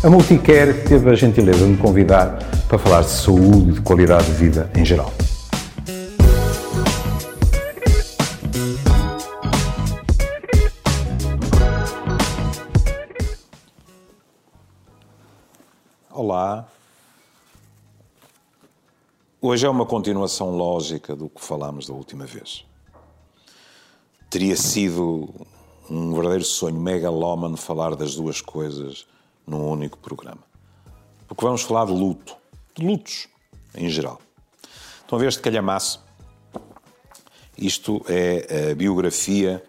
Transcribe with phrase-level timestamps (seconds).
[0.00, 4.26] A Multicare teve a gentileza de me convidar para falar de saúde e de qualidade
[4.26, 5.12] de vida em geral.
[16.12, 16.68] Olá.
[19.42, 22.64] Hoje é uma continuação lógica do que falámos da última vez.
[24.30, 25.28] Teria sido
[25.90, 29.04] um verdadeiro sonho megalómano falar das duas coisas
[29.48, 30.42] num único programa.
[31.26, 32.36] Porque vamos falar de luto,
[32.74, 33.28] de lutos
[33.74, 34.20] em geral.
[35.00, 36.04] Estão a ver este calhamaço?
[37.56, 39.64] Isto é a biografia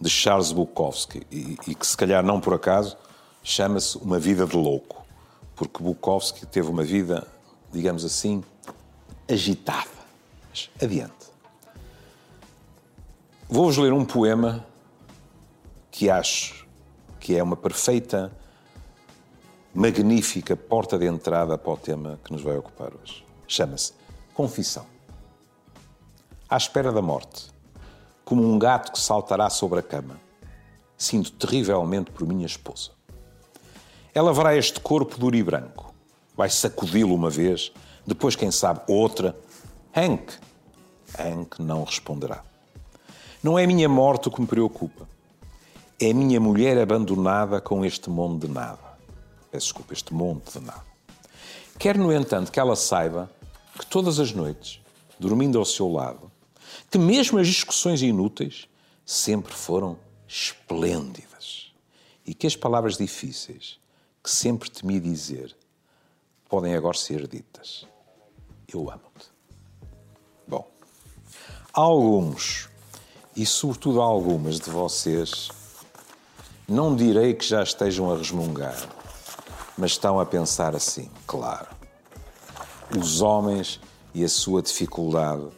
[0.00, 2.96] de Charles Bukowski e, e que, se calhar não por acaso,
[3.42, 5.04] chama-se Uma Vida de Louco,
[5.54, 7.26] porque Bukowski teve uma vida,
[7.72, 8.42] digamos assim,
[9.30, 9.88] agitada.
[10.50, 11.14] Mas adiante.
[13.48, 14.66] Vou-vos ler um poema
[15.90, 16.66] que acho
[17.20, 18.32] que é uma perfeita
[19.74, 23.24] magnífica porta de entrada para o tema que nos vai ocupar hoje.
[23.48, 23.92] Chama-se
[24.32, 24.86] Confissão.
[26.48, 27.46] À espera da morte,
[28.24, 30.20] como um gato que saltará sobre a cama,
[30.96, 32.92] sinto terrivelmente por minha esposa.
[34.14, 35.92] Ela verá este corpo duro e branco,
[36.36, 37.72] vai sacudi-lo uma vez,
[38.06, 39.36] depois, quem sabe, outra.
[39.96, 40.34] Hank.
[41.18, 42.44] Hank não responderá.
[43.42, 45.08] Não é minha morte o que me preocupa.
[45.98, 48.83] É minha mulher abandonada com este mundo de nada
[49.58, 50.84] desculpa, este monte de nada.
[51.78, 53.30] Quer, no entanto, que ela saiba
[53.78, 54.80] que todas as noites,
[55.18, 56.30] dormindo ao seu lado,
[56.90, 58.68] que mesmo as discussões inúteis
[59.04, 61.72] sempre foram esplêndidas
[62.26, 63.78] e que as palavras difíceis
[64.22, 65.54] que sempre temi dizer
[66.48, 67.86] podem agora ser ditas.
[68.72, 69.26] Eu amo-te.
[70.46, 70.66] Bom,
[71.72, 72.68] alguns,
[73.36, 75.50] e sobretudo algumas de vocês,
[76.66, 78.88] não direi que já estejam a resmungar,
[79.76, 81.68] mas estão a pensar assim, claro.
[82.96, 83.80] Os homens
[84.14, 85.48] e a sua dificuldade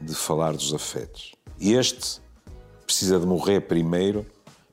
[0.00, 1.32] de falar dos afetos.
[1.58, 2.20] Este
[2.84, 4.26] precisa de morrer primeiro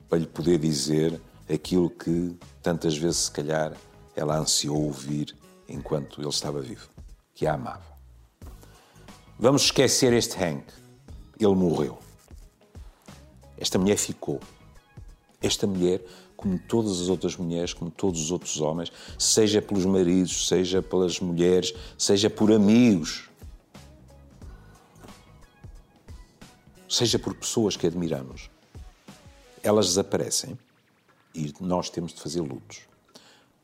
[0.08, 1.20] para lhe poder dizer
[1.52, 3.72] aquilo que tantas vezes, se calhar,
[4.14, 5.34] ela ansiou ouvir
[5.68, 6.88] enquanto ele estava vivo,
[7.34, 7.90] que a amava.
[9.38, 10.64] Vamos esquecer este Hank.
[11.38, 11.98] Ele morreu.
[13.56, 14.38] Esta mulher ficou.
[15.40, 16.04] Esta mulher
[16.40, 21.20] como todas as outras mulheres, como todos os outros homens, seja pelos maridos, seja pelas
[21.20, 23.28] mulheres, seja por amigos,
[26.88, 28.48] seja por pessoas que admiramos.
[29.62, 30.58] Elas desaparecem
[31.34, 32.88] e nós temos de fazer lutos.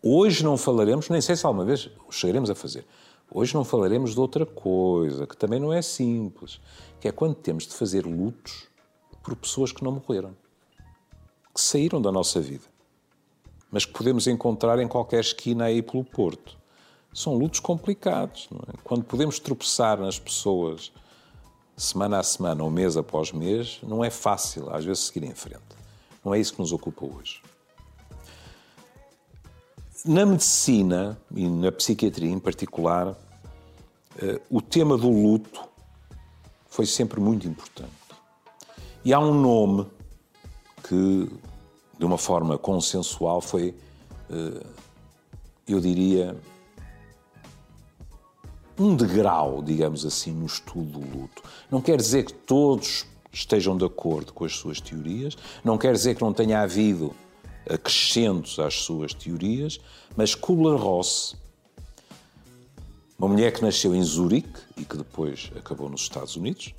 [0.02, 2.84] Hoje não falaremos, nem sei se alguma vez chegaremos a fazer,
[3.30, 6.60] hoje não falaremos de outra coisa, que também não é simples,
[7.00, 8.68] que é quando temos de fazer lutos
[9.22, 10.36] por pessoas que não morreram
[11.56, 12.64] que saíram da nossa vida,
[13.72, 16.54] mas que podemos encontrar em qualquer esquina aí pelo Porto.
[17.14, 18.46] São lutos complicados.
[18.68, 18.76] É?
[18.84, 20.92] Quando podemos tropeçar nas pessoas
[21.74, 25.62] semana a semana ou mês após mês, não é fácil, às vezes, seguir em frente.
[26.22, 27.40] Não é isso que nos ocupa hoje.
[30.04, 33.16] Na medicina e na psiquiatria em particular,
[34.18, 35.62] eh, o tema do luto
[36.68, 37.90] foi sempre muito importante.
[39.02, 39.86] E há um nome
[40.88, 41.28] que,
[41.98, 43.74] de uma forma consensual, foi,
[44.30, 44.66] eh,
[45.66, 46.36] eu diria,
[48.78, 51.42] um degrau, digamos assim, no estudo do luto.
[51.70, 56.14] Não quer dizer que todos estejam de acordo com as suas teorias, não quer dizer
[56.14, 57.14] que não tenha havido
[57.68, 59.80] acrescentos às suas teorias,
[60.16, 61.36] mas Kubler-Ross,
[63.18, 66.74] uma mulher que nasceu em Zurique e que depois acabou nos Estados Unidos,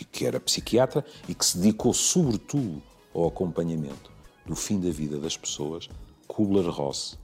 [0.00, 2.82] e que era psiquiatra e que se dedicou sobretudo
[3.14, 4.10] ao acompanhamento
[4.46, 5.88] do fim da vida das pessoas,
[6.26, 7.18] Kubler-Ross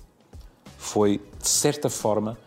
[0.76, 2.38] foi, de certa forma,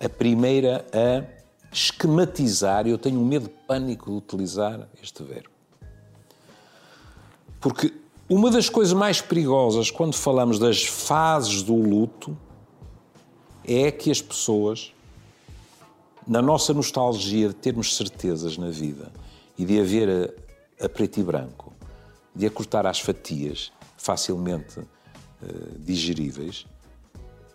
[0.00, 1.24] a primeira a
[1.72, 5.50] esquematizar, eu tenho um medo pânico de utilizar este verbo.
[7.60, 7.92] Porque
[8.28, 12.36] uma das coisas mais perigosas quando falamos das fases do luto
[13.64, 14.92] é que as pessoas,
[16.26, 19.12] na nossa nostalgia de termos certezas na vida
[19.58, 20.34] e de haver
[20.80, 21.73] a, a preto e branco,
[22.34, 26.66] de a cortar às fatias, facilmente uh, digeríveis,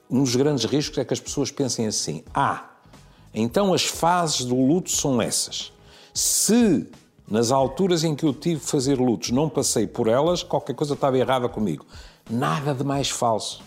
[0.10, 2.70] um dos grandes riscos é que as pessoas pensem assim: ah,
[3.34, 5.72] então as fases do luto são essas.
[6.14, 6.88] Se
[7.30, 10.96] nas alturas em que eu tive de fazer lutos não passei por elas, qualquer coisa
[10.96, 11.86] estava errada comigo.
[12.28, 13.62] Nada de mais falso.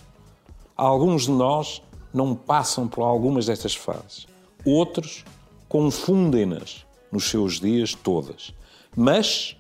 [0.76, 1.80] Alguns de nós
[2.12, 4.26] não passam por algumas destas fases.
[4.64, 5.24] Outros
[5.68, 8.52] confundem-nas nos seus dias todas.
[8.96, 9.56] Mas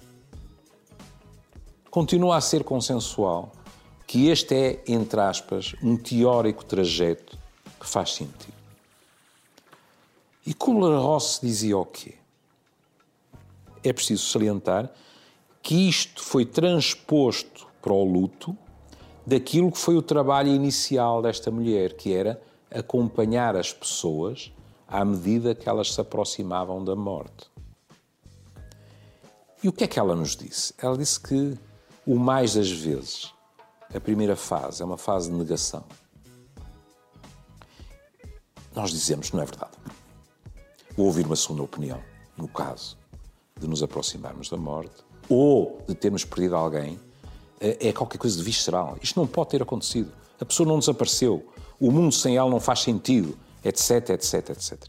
[1.92, 3.52] continua a ser consensual
[4.06, 7.38] que este é, entre aspas, um teórico trajeto
[7.78, 8.54] que faz sentido.
[10.46, 12.14] E Kubler-Ross dizia o quê?
[13.84, 14.90] É preciso salientar
[15.62, 18.56] que isto foi transposto para o luto
[19.26, 22.40] daquilo que foi o trabalho inicial desta mulher, que era
[22.70, 24.50] acompanhar as pessoas
[24.88, 27.50] à medida que elas se aproximavam da morte.
[29.62, 30.72] E o que é que ela nos disse?
[30.78, 31.58] Ela disse que
[32.06, 33.32] o mais das vezes
[33.94, 35.84] a primeira fase é uma fase de negação.
[38.74, 39.76] Nós dizemos que não é verdade.
[40.96, 42.02] Vou ouvir uma segunda opinião,
[42.36, 42.96] no caso
[43.58, 46.98] de nos aproximarmos da morte ou de termos perdido alguém,
[47.60, 48.98] é, é qualquer coisa de visceral.
[49.00, 50.12] Isto não pode ter acontecido.
[50.40, 51.46] A pessoa não desapareceu.
[51.78, 54.84] O mundo sem ela não faz sentido, etc, etc, etc.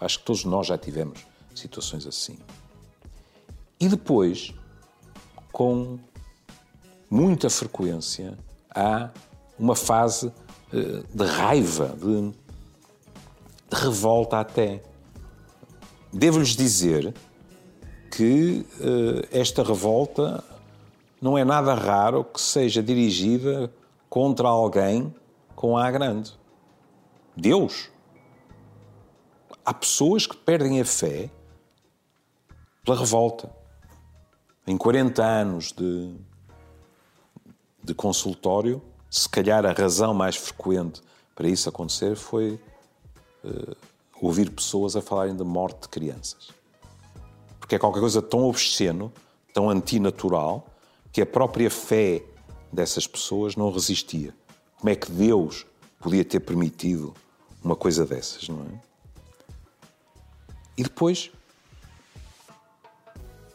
[0.00, 1.24] Acho que todos nós já tivemos
[1.54, 2.38] situações assim.
[3.78, 4.52] E depois,
[5.54, 6.00] com
[7.08, 8.36] muita frequência,
[8.74, 9.08] há
[9.56, 10.32] uma fase
[10.72, 12.32] eh, de raiva, de,
[13.70, 14.82] de revolta até.
[16.12, 17.14] Devo-lhes dizer
[18.10, 20.42] que uh, esta revolta
[21.22, 23.72] não é nada raro que seja dirigida
[24.08, 25.14] contra alguém
[25.54, 26.32] com A grande.
[27.36, 27.90] Deus.
[29.64, 31.30] Há pessoas que perdem a fé
[32.84, 33.63] pela revolta.
[34.66, 36.14] Em 40 anos de,
[37.82, 41.02] de consultório, se calhar a razão mais frequente
[41.34, 42.60] para isso acontecer foi
[43.44, 43.76] uh,
[44.20, 46.48] ouvir pessoas a falarem de morte de crianças
[47.64, 49.10] porque é qualquer coisa tão obsceno,
[49.54, 50.66] tão antinatural,
[51.10, 52.22] que a própria fé
[52.70, 54.34] dessas pessoas não resistia.
[54.76, 55.64] Como é que Deus
[55.98, 57.14] podia ter permitido
[57.62, 58.82] uma coisa dessas, não é?
[60.76, 61.30] E depois,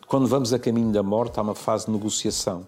[0.09, 2.65] quando vamos a caminho da morte, há uma fase de negociação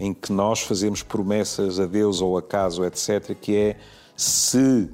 [0.00, 3.76] em que nós fazemos promessas a Deus ou a caso, etc., que é
[4.16, 4.88] se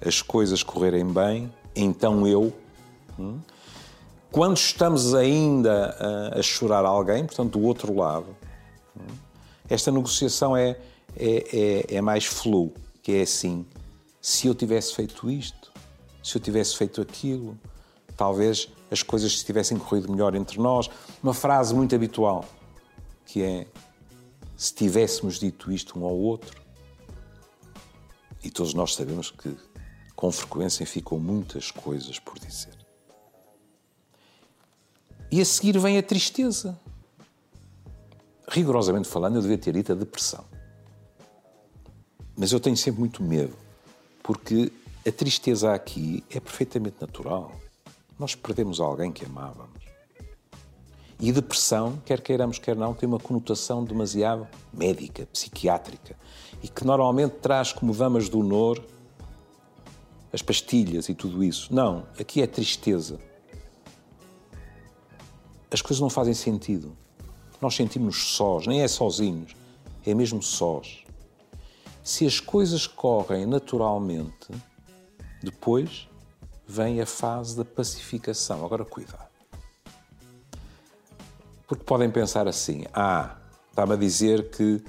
[0.00, 2.50] as coisas correrem bem, então eu.
[3.18, 3.38] Hum,
[4.32, 5.94] quando estamos ainda
[6.32, 8.34] a, a chorar alguém, portanto, do outro lado,
[9.68, 10.78] esta negociação é,
[11.16, 12.72] é, é, é mais flu,
[13.02, 13.66] que é assim,
[14.22, 15.70] se eu tivesse feito isto,
[16.22, 17.58] se eu tivesse feito aquilo,
[18.16, 20.88] talvez as coisas tivessem corrido melhor entre nós.
[21.22, 22.44] Uma frase muito habitual,
[23.26, 23.66] que é,
[24.56, 26.62] se tivéssemos dito isto um ao outro,
[28.42, 29.56] e todos nós sabemos que
[30.14, 32.74] com frequência ficam muitas coisas por dizer.
[35.30, 36.78] E a seguir vem a tristeza.
[38.46, 40.44] Rigorosamente falando, eu devia ter dito a depressão.
[42.36, 43.56] Mas eu tenho sempre muito medo,
[44.22, 44.70] porque
[45.06, 47.52] a tristeza aqui é perfeitamente natural.
[48.18, 49.84] Nós perdemos alguém que amávamos.
[51.20, 56.16] E depressão, quer queiramos, quer não, tem uma conotação demasiado médica, psiquiátrica,
[56.62, 58.82] e que normalmente traz como damas do honor
[60.32, 61.72] as pastilhas e tudo isso.
[61.72, 63.18] Não, aqui é tristeza
[65.74, 66.96] as coisas não fazem sentido.
[67.60, 69.56] Nós sentimos-nos sós, nem é sozinhos,
[70.06, 71.02] é mesmo sós.
[72.00, 74.48] Se as coisas correm naturalmente,
[75.42, 76.08] depois
[76.66, 78.64] vem a fase da pacificação.
[78.64, 79.28] Agora, cuidado.
[81.66, 83.36] Porque podem pensar assim: ah,
[83.70, 84.82] está-me a dizer que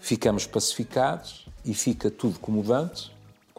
[0.00, 3.12] ficamos pacificados e fica tudo como antes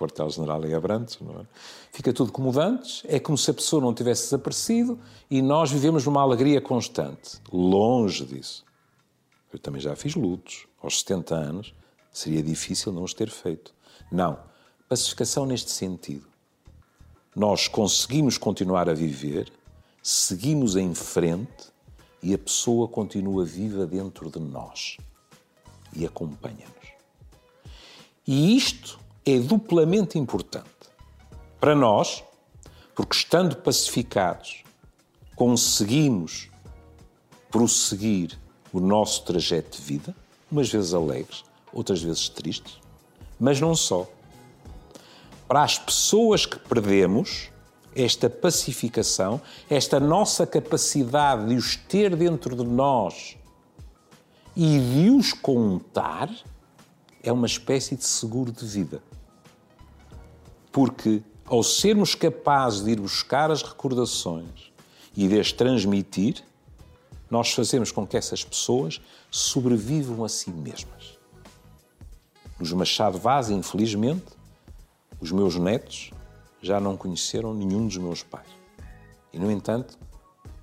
[0.03, 1.45] quartel-general em Abrantes, não é?
[1.91, 6.05] Fica tudo como dantes, é como se a pessoa não tivesse desaparecido e nós vivemos
[6.05, 7.39] numa alegria constante.
[7.51, 8.65] Longe disso.
[9.51, 10.65] Eu também já fiz lutos.
[10.81, 11.73] Aos 70 anos
[12.11, 13.73] seria difícil não os ter feito.
[14.11, 14.39] Não.
[14.89, 16.25] Pacificação neste sentido.
[17.35, 19.51] Nós conseguimos continuar a viver,
[20.01, 21.71] seguimos em frente
[22.21, 24.97] e a pessoa continua viva dentro de nós
[25.95, 26.93] e acompanha-nos.
[28.25, 30.69] E isto é duplamente importante.
[31.59, 32.23] Para nós,
[32.95, 34.63] porque estando pacificados,
[35.35, 36.49] conseguimos
[37.49, 38.37] prosseguir
[38.71, 40.15] o nosso trajeto de vida,
[40.51, 42.79] umas vezes alegres, outras vezes tristes,
[43.39, 44.07] mas não só.
[45.53, 47.51] Para as pessoas que perdemos,
[47.95, 53.37] esta pacificação, esta nossa capacidade de os ter dentro de nós
[54.55, 56.27] e de os contar,
[57.21, 59.03] é uma espécie de seguro de vida.
[60.71, 64.73] Porque, ao sermos capazes de ir buscar as recordações
[65.15, 66.43] e de as transmitir,
[67.29, 71.15] nós fazemos com que essas pessoas sobrevivam a si mesmas.
[72.59, 74.41] Nos Machado Vaz, infelizmente,
[75.23, 76.11] os meus netos
[76.61, 78.47] já não conheceram nenhum dos meus pais.
[79.31, 79.97] E, no entanto,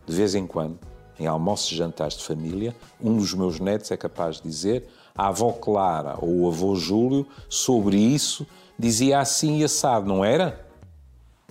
[0.07, 0.79] de vez em quando,
[1.19, 4.87] em almoços e jantares de família, um dos meus netos é capaz de dizer
[5.17, 8.47] a avó Clara ou o avô Júlio sobre isso
[8.79, 10.67] dizia assim e assado, não era?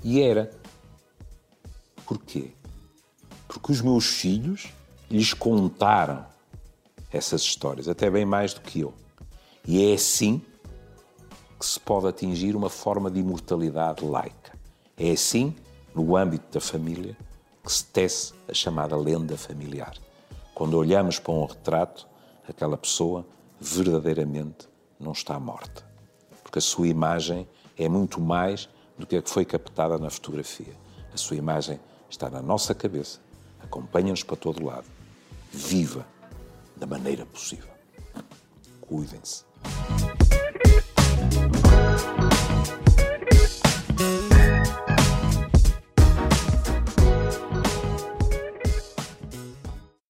[0.03, 0.51] E era.
[2.05, 2.51] Porquê?
[3.47, 4.69] Porque os meus filhos
[5.09, 6.25] lhes contaram
[7.11, 8.93] essas histórias, até bem mais do que eu.
[9.67, 10.43] E é assim
[11.59, 14.57] que se pode atingir uma forma de imortalidade laica.
[14.97, 15.53] É assim,
[15.93, 17.17] no âmbito da família,
[17.61, 19.93] que se tece a chamada lenda familiar.
[20.55, 22.07] Quando olhamos para um retrato,
[22.47, 23.25] aquela pessoa
[23.59, 25.85] verdadeiramente não está morta.
[26.41, 27.47] Porque a sua imagem
[27.77, 30.73] é muito mais do que a que foi captada na fotografia.
[31.13, 33.19] A sua imagem está na nossa cabeça,
[33.61, 34.87] acompanha-nos para todo lado,
[35.51, 36.05] viva
[36.75, 37.69] da maneira possível.
[38.81, 39.43] Cuidem-se.